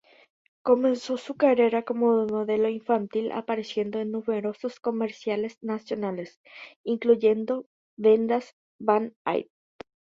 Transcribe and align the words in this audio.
Comenzó 0.63 1.15
su 1.19 1.35
carrera 1.37 1.83
como 1.83 2.25
modelo 2.25 2.67
infantil 2.69 3.31
apareciendo 3.31 3.99
en 3.99 4.09
numerosos 4.09 4.79
comerciales 4.79 5.59
nacionales, 5.61 6.41
incluyendo 6.83 7.67
vendas 7.99 8.55
Band-Aid. 8.79 9.45